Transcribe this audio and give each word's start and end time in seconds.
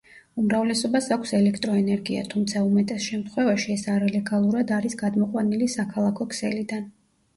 უმრავლესობას 0.43 1.09
აქვს 1.15 1.33
ელექტროენერგია, 1.39 2.23
თუმცა 2.31 2.63
უმეტეს 2.69 3.03
შემთხვევაში 3.09 3.75
ეს 3.75 3.85
არალეგალურად 3.97 4.75
არის 4.79 4.97
გადმოყვანილი 5.03 5.69
საქალაქო 5.79 6.29
ქსელიდან. 6.33 6.91